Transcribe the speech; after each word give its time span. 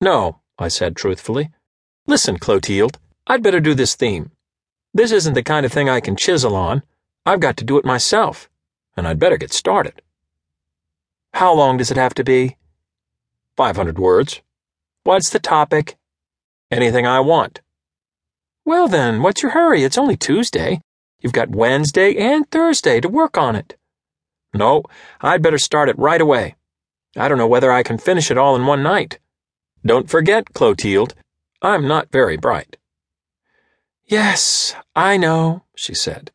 No, 0.00 0.40
I 0.58 0.68
said 0.68 0.96
truthfully. 0.96 1.50
Listen, 2.06 2.38
Clotilde, 2.38 2.98
I'd 3.26 3.42
better 3.42 3.60
do 3.60 3.74
this 3.74 3.94
theme. 3.94 4.30
This 4.94 5.12
isn't 5.12 5.34
the 5.34 5.42
kind 5.42 5.66
of 5.66 5.72
thing 5.72 5.88
I 5.88 6.00
can 6.00 6.16
chisel 6.16 6.54
on. 6.54 6.82
I've 7.26 7.40
got 7.40 7.56
to 7.58 7.64
do 7.64 7.78
it 7.78 7.84
myself, 7.84 8.48
and 8.96 9.06
I'd 9.06 9.18
better 9.18 9.36
get 9.36 9.52
started. 9.52 10.00
How 11.34 11.52
long 11.52 11.76
does 11.76 11.90
it 11.90 11.96
have 11.96 12.14
to 12.14 12.24
be? 12.24 12.56
500 13.56 13.98
words. 13.98 14.40
What's 15.02 15.30
the 15.30 15.38
topic? 15.38 15.96
Anything 16.70 17.06
I 17.06 17.20
want. 17.20 17.60
Well, 18.64 18.88
then, 18.88 19.22
what's 19.22 19.42
your 19.42 19.52
hurry? 19.52 19.82
It's 19.82 19.98
only 19.98 20.16
Tuesday. 20.16 20.80
You've 21.20 21.32
got 21.32 21.50
Wednesday 21.50 22.16
and 22.16 22.48
Thursday 22.50 23.00
to 23.00 23.08
work 23.08 23.36
on 23.36 23.56
it. 23.56 23.76
No, 24.54 24.84
I'd 25.20 25.42
better 25.42 25.58
start 25.58 25.88
it 25.88 25.98
right 25.98 26.20
away. 26.20 26.54
I 27.16 27.28
don't 27.28 27.38
know 27.38 27.46
whether 27.46 27.72
I 27.72 27.82
can 27.82 27.98
finish 27.98 28.30
it 28.30 28.38
all 28.38 28.54
in 28.54 28.64
one 28.64 28.82
night. 28.82 29.18
Don't 29.84 30.10
forget, 30.10 30.52
Clotilde, 30.52 31.14
I'm 31.62 31.86
not 31.86 32.10
very 32.12 32.36
bright. 32.36 32.76
Yes, 34.06 34.74
I 34.96 35.16
know, 35.16 35.64
she 35.74 35.94
said. 35.94 36.30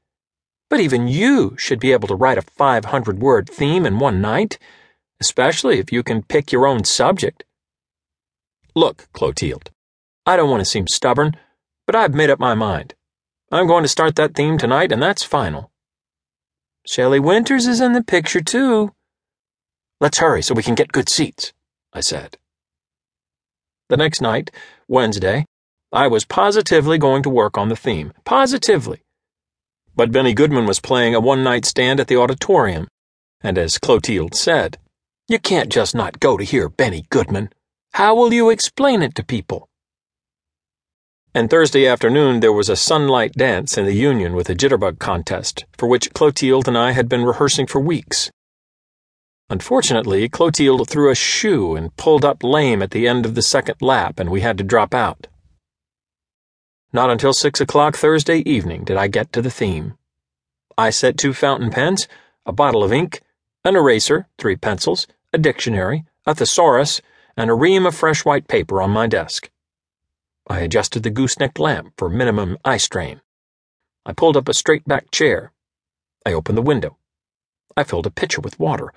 But 0.69 0.79
even 0.79 1.07
you 1.07 1.55
should 1.57 1.79
be 1.79 1.91
able 1.91 2.07
to 2.07 2.15
write 2.15 2.37
a 2.37 2.43
500 2.43 3.19
word 3.19 3.49
theme 3.49 3.85
in 3.85 3.99
one 3.99 4.21
night, 4.21 4.59
especially 5.19 5.79
if 5.79 5.91
you 5.91 6.03
can 6.03 6.23
pick 6.23 6.51
your 6.51 6.67
own 6.67 6.83
subject. 6.83 7.43
Look, 8.75 9.07
Clotilde, 9.13 9.71
I 10.25 10.35
don't 10.35 10.49
want 10.49 10.61
to 10.61 10.69
seem 10.69 10.87
stubborn, 10.87 11.35
but 11.85 11.95
I've 11.95 12.13
made 12.13 12.29
up 12.29 12.39
my 12.39 12.53
mind. 12.53 12.95
I'm 13.51 13.67
going 13.67 13.83
to 13.83 13.89
start 13.89 14.15
that 14.15 14.35
theme 14.35 14.57
tonight, 14.57 14.91
and 14.91 15.01
that's 15.01 15.23
final. 15.23 15.71
Shelley 16.85 17.19
Winters 17.19 17.67
is 17.67 17.81
in 17.81 17.93
the 17.93 18.03
picture, 18.03 18.41
too. 18.41 18.93
Let's 19.99 20.17
hurry 20.17 20.41
so 20.41 20.53
we 20.53 20.63
can 20.63 20.75
get 20.75 20.91
good 20.91 21.07
seats, 21.07 21.53
I 21.93 22.01
said. 22.01 22.37
The 23.89 23.97
next 23.97 24.21
night, 24.21 24.49
Wednesday, 24.87 25.45
I 25.91 26.07
was 26.07 26.25
positively 26.25 26.97
going 26.97 27.21
to 27.23 27.29
work 27.29 27.57
on 27.57 27.69
the 27.69 27.75
theme. 27.75 28.13
Positively. 28.25 29.01
But 29.95 30.11
Benny 30.11 30.33
Goodman 30.33 30.65
was 30.65 30.79
playing 30.79 31.13
a 31.13 31.19
one 31.19 31.43
night 31.43 31.65
stand 31.65 31.99
at 31.99 32.07
the 32.07 32.17
auditorium, 32.17 32.87
and 33.41 33.57
as 33.57 33.77
Clotilde 33.77 34.33
said, 34.33 34.79
You 35.27 35.37
can't 35.37 35.71
just 35.71 35.93
not 35.93 36.19
go 36.19 36.37
to 36.37 36.43
hear 36.43 36.69
Benny 36.69 37.05
Goodman. 37.09 37.49
How 37.93 38.15
will 38.15 38.33
you 38.33 38.49
explain 38.49 39.03
it 39.03 39.13
to 39.15 39.23
people? 39.23 39.69
And 41.35 41.49
Thursday 41.49 41.85
afternoon 41.85 42.39
there 42.39 42.53
was 42.53 42.69
a 42.69 42.75
sunlight 42.75 43.33
dance 43.33 43.77
in 43.77 43.85
the 43.85 43.93
Union 43.93 44.33
with 44.33 44.49
a 44.49 44.55
jitterbug 44.55 44.97
contest, 44.99 45.65
for 45.77 45.87
which 45.87 46.13
Clotilde 46.13 46.67
and 46.67 46.77
I 46.77 46.91
had 46.91 47.09
been 47.09 47.25
rehearsing 47.25 47.67
for 47.67 47.79
weeks. 47.79 48.31
Unfortunately, 49.49 50.29
Clotilde 50.29 50.89
threw 50.89 51.11
a 51.11 51.15
shoe 51.15 51.75
and 51.75 51.95
pulled 51.97 52.25
up 52.25 52.43
lame 52.43 52.81
at 52.81 52.91
the 52.91 53.07
end 53.07 53.25
of 53.25 53.35
the 53.35 53.41
second 53.41 53.75
lap, 53.81 54.19
and 54.19 54.29
we 54.29 54.41
had 54.41 54.57
to 54.57 54.63
drop 54.63 54.93
out. 54.93 55.27
Not 56.91 57.09
until 57.09 57.33
six 57.33 57.59
o'clock 57.59 57.95
Thursday 57.95 58.39
evening 58.39 58.83
did 58.83 58.97
I 58.97 59.07
get 59.07 59.33
to 59.33 59.41
the 59.41 59.51
theme. 59.51 59.95
I 60.77 60.89
set 60.89 61.17
two 61.17 61.33
fountain 61.33 61.71
pens, 61.71 62.07
a 62.45 62.51
bottle 62.51 62.83
of 62.83 62.93
ink, 62.93 63.21
an 63.63 63.75
eraser, 63.75 64.27
three 64.37 64.55
pencils, 64.55 65.07
a 65.31 65.37
dictionary, 65.37 66.05
a 66.25 66.35
thesaurus, 66.35 67.01
and 67.35 67.49
a 67.49 67.55
ream 67.55 67.85
of 67.85 67.95
fresh 67.95 68.25
white 68.25 68.47
paper 68.47 68.81
on 68.81 68.91
my 68.91 69.07
desk. 69.07 69.49
I 70.47 70.59
adjusted 70.59 71.03
the 71.03 71.09
gooseneck 71.09 71.57
lamp 71.57 71.93
for 71.97 72.09
minimum 72.09 72.57
eye 72.65 72.77
strain. 72.77 73.21
I 74.05 74.13
pulled 74.13 74.35
up 74.35 74.49
a 74.49 74.53
straight 74.53 74.87
back 74.87 75.09
chair. 75.11 75.51
I 76.25 76.33
opened 76.33 76.57
the 76.57 76.61
window. 76.61 76.97
I 77.75 77.83
filled 77.83 78.05
a 78.05 78.11
pitcher 78.11 78.41
with 78.41 78.59
water. 78.59 78.93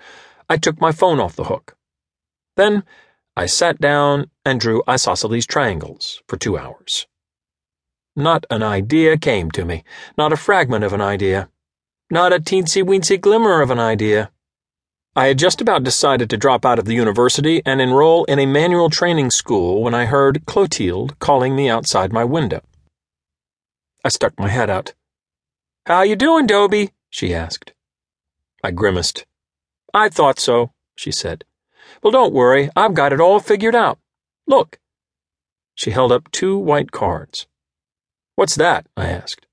I 0.49 0.57
took 0.57 0.81
my 0.81 0.93
phone 0.93 1.19
off 1.19 1.37
the 1.37 1.45
hook. 1.45 1.77
Then 2.57 2.85
I 3.37 3.47
sat 3.47 3.81
down 3.81 4.31
and 4.45 4.61
drew 4.61 4.83
isosceles 4.89 5.47
triangles 5.47 6.23
for 6.29 6.37
two 6.37 6.57
hours. 6.57 7.07
Not 8.15 8.47
an 8.51 8.63
idea 8.63 9.19
came 9.19 9.51
to 9.51 9.65
me, 9.65 9.85
not 10.17 10.33
a 10.33 10.37
fragment 10.37 10.85
of 10.85 10.93
an 10.93 11.03
idea, 11.03 11.51
not 12.11 12.33
a 12.33 12.39
teensy 12.39 12.83
weensy 12.83 13.21
glimmer 13.21 13.61
of 13.61 13.71
an 13.71 13.79
idea. 13.79 14.31
I 15.15 15.27
had 15.27 15.39
just 15.39 15.61
about 15.61 15.83
decided 15.83 16.31
to 16.31 16.37
drop 16.37 16.65
out 16.65 16.79
of 16.79 16.85
the 16.85 16.95
university 16.95 17.61
and 17.67 17.81
enroll 17.81 18.25
in 18.25 18.39
a 18.39 18.47
manual 18.47 18.89
training 18.89 19.31
school 19.31 19.83
when 19.83 19.95
I 19.95 20.07
heard 20.07 20.47
Clotilde 20.47 21.19
calling 21.19 21.57
me 21.57 21.69
outside 21.69 22.13
my 22.13 22.25
window. 22.25 22.63
I 24.05 24.09
stuck 24.09 24.39
my 24.39 24.49
head 24.49 24.71
out. 24.71 24.95
How 25.87 26.03
you 26.03 26.17
doing, 26.17 26.47
Dobie? 26.47 26.93
she 27.11 27.35
asked. 27.35 27.73
I 28.63 28.71
grimaced. 28.71 29.27
I 29.97 30.11
thought 30.11 30.39
so, 30.39 30.73
she 30.95 31.11
said. 31.11 31.45
Well, 32.03 32.11
don't 32.11 32.35
worry, 32.35 32.69
I've 32.77 32.93
got 32.93 33.15
it 33.15 33.21
all 33.21 33.41
figured 33.41 33.75
out. 33.75 33.99
Look. 34.47 34.79
She 35.75 35.91
held 35.91 36.13
up 36.13 36.31
two 36.31 36.59
white 36.59 36.93
cards. 36.93 37.47
What's 38.35 38.57
that? 38.57 38.87
I 38.95 39.09
asked. 39.09 39.47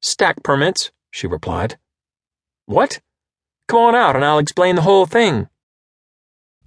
Stack 0.00 0.44
permits, 0.44 0.92
she 1.10 1.26
replied. 1.26 1.76
What? 2.66 3.00
Come 3.66 3.80
on 3.80 3.94
out 3.96 4.14
and 4.14 4.24
I'll 4.24 4.38
explain 4.38 4.76
the 4.76 4.82
whole 4.82 5.06
thing. 5.06 5.48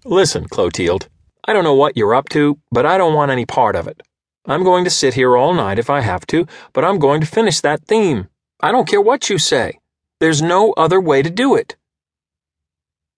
Listen, 0.04 0.50
Clotilde, 0.50 1.08
I 1.46 1.54
don't 1.54 1.64
know 1.64 1.76
what 1.76 1.96
you're 1.96 2.14
up 2.14 2.28
to, 2.30 2.60
but 2.74 2.86
I 2.86 2.98
don't 2.98 3.14
want 3.14 3.32
any 3.32 3.46
part 3.46 3.78
of 3.78 3.88
it. 3.88 4.02
I'm 4.46 4.66
going 4.66 4.84
to 4.84 4.90
sit 4.90 5.14
here 5.14 5.38
all 5.38 5.54
night 5.54 5.80
if 5.80 5.90
I 5.90 6.02
have 6.02 6.28
to, 6.28 6.46
but 6.74 6.84
I'm 6.84 7.00
going 7.00 7.22
to 7.22 7.28
finish 7.28 7.62
that 7.62 7.86
theme. 7.86 8.28
I 8.60 8.74
don't 8.74 8.88
care 8.88 9.00
what 9.00 9.30
you 9.30 9.38
say. 9.38 9.80
There's 10.20 10.42
no 10.42 10.74
other 10.74 11.00
way 11.00 11.22
to 11.22 11.30
do 11.30 11.56
it. 11.56 11.78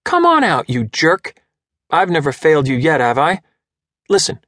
Come 0.05 0.25
on 0.25 0.43
out, 0.43 0.69
you 0.69 0.85
jerk. 0.85 1.33
I've 1.89 2.09
never 2.09 2.31
failed 2.31 2.67
you 2.67 2.77
yet, 2.77 3.01
have 3.01 3.17
I? 3.17 3.41
Listen, 4.07 4.39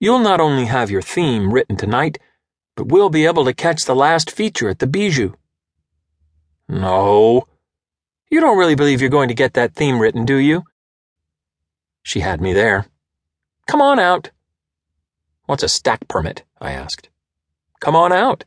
you'll 0.00 0.20
not 0.20 0.40
only 0.40 0.66
have 0.66 0.90
your 0.90 1.02
theme 1.02 1.52
written 1.52 1.76
tonight, 1.76 2.18
but 2.76 2.88
we'll 2.88 3.10
be 3.10 3.26
able 3.26 3.44
to 3.44 3.52
catch 3.52 3.84
the 3.84 3.96
last 3.96 4.30
feature 4.30 4.68
at 4.68 4.78
the 4.78 4.86
Bijou. 4.86 5.32
No. 6.68 7.48
You 8.30 8.40
don't 8.40 8.58
really 8.58 8.74
believe 8.76 9.00
you're 9.00 9.10
going 9.10 9.28
to 9.28 9.34
get 9.34 9.54
that 9.54 9.74
theme 9.74 10.00
written, 10.00 10.24
do 10.24 10.36
you? 10.36 10.62
She 12.02 12.20
had 12.20 12.40
me 12.40 12.52
there. 12.52 12.86
Come 13.66 13.82
on 13.82 13.98
out. 13.98 14.30
What's 15.46 15.64
a 15.64 15.68
stack 15.68 16.06
permit? 16.06 16.44
I 16.60 16.72
asked. 16.72 17.08
Come 17.80 17.96
on 17.96 18.12
out. 18.12 18.44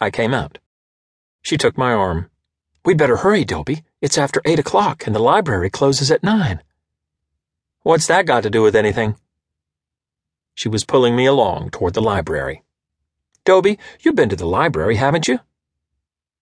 I 0.00 0.10
came 0.10 0.34
out. 0.34 0.58
She 1.42 1.56
took 1.56 1.78
my 1.78 1.92
arm. 1.92 2.30
We'd 2.84 2.98
better 2.98 3.18
hurry, 3.18 3.44
Dobie. 3.44 3.84
It's 4.00 4.16
after 4.16 4.40
eight 4.44 4.58
o'clock 4.58 5.06
and 5.06 5.14
the 5.14 5.20
library 5.20 5.68
closes 5.68 6.10
at 6.10 6.22
nine. 6.22 6.62
What's 7.82 8.06
that 8.06 8.26
got 8.26 8.42
to 8.42 8.50
do 8.50 8.62
with 8.62 8.74
anything? 8.74 9.16
She 10.54 10.68
was 10.68 10.84
pulling 10.84 11.16
me 11.16 11.26
along 11.26 11.70
toward 11.70 11.94
the 11.94 12.02
library. 12.02 12.62
Dobie, 13.44 13.78
you've 14.00 14.16
been 14.16 14.28
to 14.28 14.36
the 14.36 14.46
library, 14.46 14.96
haven't 14.96 15.28
you? 15.28 15.40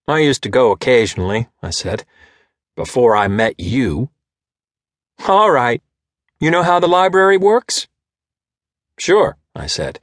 I 0.06 0.20
used 0.20 0.42
to 0.44 0.48
go 0.48 0.72
occasionally, 0.72 1.48
I 1.62 1.70
said, 1.70 2.04
before 2.76 3.16
I 3.16 3.28
met 3.28 3.58
you. 3.58 4.10
All 5.26 5.50
right. 5.50 5.82
You 6.40 6.50
know 6.50 6.62
how 6.62 6.80
the 6.80 6.88
library 6.88 7.36
works? 7.36 7.88
Sure, 8.98 9.36
I 9.54 9.66
said. 9.66 10.00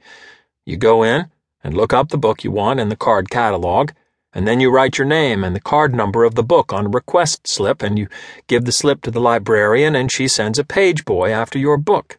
You 0.64 0.76
go 0.76 1.02
in 1.02 1.30
and 1.64 1.74
look 1.74 1.92
up 1.92 2.10
the 2.10 2.18
book 2.18 2.44
you 2.44 2.50
want 2.50 2.80
in 2.80 2.88
the 2.88 2.96
card 2.96 3.30
catalog, 3.30 3.90
and 4.36 4.46
then 4.46 4.60
you 4.60 4.70
write 4.70 4.98
your 4.98 5.06
name 5.06 5.42
and 5.42 5.56
the 5.56 5.60
card 5.60 5.94
number 5.94 6.22
of 6.22 6.34
the 6.34 6.42
book 6.42 6.70
on 6.70 6.84
a 6.84 6.90
request 6.90 7.48
slip, 7.48 7.82
and 7.82 7.98
you 7.98 8.06
give 8.48 8.66
the 8.66 8.70
slip 8.70 9.00
to 9.00 9.10
the 9.10 9.18
librarian, 9.18 9.96
and 9.96 10.12
she 10.12 10.28
sends 10.28 10.58
a 10.58 10.64
page 10.64 11.06
boy 11.06 11.30
after 11.30 11.58
your 11.58 11.78
book. 11.78 12.18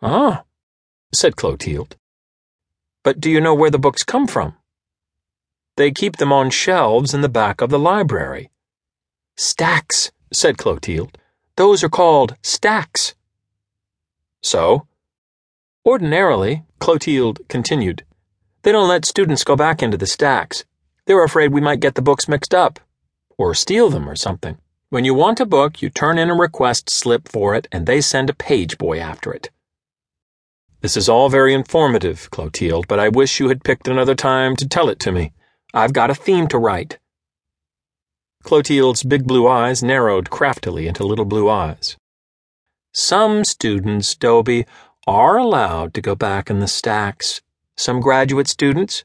Ah, 0.00 0.44
said 1.12 1.36
Clotilde. 1.36 1.94
But 3.02 3.20
do 3.20 3.28
you 3.28 3.38
know 3.38 3.52
where 3.52 3.70
the 3.70 3.78
books 3.78 4.02
come 4.02 4.26
from? 4.26 4.54
They 5.76 5.90
keep 5.90 6.16
them 6.16 6.32
on 6.32 6.48
shelves 6.48 7.12
in 7.12 7.20
the 7.20 7.28
back 7.28 7.60
of 7.60 7.68
the 7.68 7.78
library. 7.78 8.50
Stacks, 9.36 10.12
said 10.32 10.56
Clotilde. 10.56 11.18
Those 11.56 11.84
are 11.84 11.90
called 11.90 12.34
stacks. 12.40 13.14
So? 14.40 14.86
Ordinarily, 15.84 16.64
Clotilde 16.78 17.46
continued, 17.48 18.06
they 18.62 18.72
don't 18.72 18.88
let 18.88 19.04
students 19.04 19.44
go 19.44 19.54
back 19.54 19.82
into 19.82 19.98
the 19.98 20.06
stacks. 20.06 20.64
They're 21.10 21.24
afraid 21.24 21.52
we 21.52 21.60
might 21.60 21.80
get 21.80 21.96
the 21.96 22.02
books 22.02 22.28
mixed 22.28 22.54
up, 22.54 22.78
or 23.36 23.52
steal 23.52 23.90
them 23.90 24.08
or 24.08 24.14
something. 24.14 24.58
When 24.90 25.04
you 25.04 25.12
want 25.12 25.40
a 25.40 25.44
book, 25.44 25.82
you 25.82 25.90
turn 25.90 26.18
in 26.18 26.30
a 26.30 26.36
request 26.36 26.88
slip 26.88 27.28
for 27.28 27.56
it, 27.56 27.66
and 27.72 27.84
they 27.84 28.00
send 28.00 28.30
a 28.30 28.32
page 28.32 28.78
boy 28.78 29.00
after 29.00 29.32
it. 29.32 29.50
This 30.82 30.96
is 30.96 31.08
all 31.08 31.28
very 31.28 31.52
informative, 31.52 32.30
Clotilde, 32.30 32.86
but 32.86 33.00
I 33.00 33.08
wish 33.08 33.40
you 33.40 33.48
had 33.48 33.64
picked 33.64 33.88
another 33.88 34.14
time 34.14 34.54
to 34.54 34.68
tell 34.68 34.88
it 34.88 35.00
to 35.00 35.10
me. 35.10 35.32
I've 35.74 35.92
got 35.92 36.10
a 36.10 36.14
theme 36.14 36.46
to 36.46 36.58
write. 36.58 37.00
Clotilde's 38.44 39.02
big 39.02 39.26
blue 39.26 39.48
eyes 39.48 39.82
narrowed 39.82 40.30
craftily 40.30 40.86
into 40.86 41.02
little 41.02 41.24
blue 41.24 41.50
eyes. 41.50 41.96
Some 42.94 43.44
students, 43.44 44.14
Dobie, 44.14 44.64
are 45.08 45.38
allowed 45.38 45.92
to 45.94 46.00
go 46.00 46.14
back 46.14 46.48
in 46.48 46.60
the 46.60 46.68
stacks. 46.68 47.40
Some 47.76 47.98
graduate 47.98 48.46
students, 48.46 49.02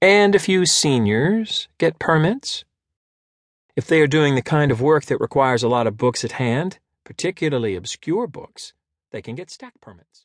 and 0.00 0.34
a 0.34 0.38
few 0.38 0.66
seniors, 0.66 1.68
get 1.78 1.98
permits. 1.98 2.64
If 3.76 3.86
they 3.86 4.00
are 4.00 4.06
doing 4.06 4.34
the 4.34 4.42
kind 4.42 4.70
of 4.70 4.80
work 4.80 5.04
that 5.06 5.20
requires 5.20 5.62
a 5.62 5.68
lot 5.68 5.86
of 5.86 5.96
books 5.96 6.24
at 6.24 6.32
hand, 6.32 6.78
particularly 7.04 7.76
obscure 7.76 8.26
books, 8.26 8.72
they 9.10 9.22
can 9.22 9.34
get 9.34 9.50
stack 9.50 9.74
permits. 9.80 10.10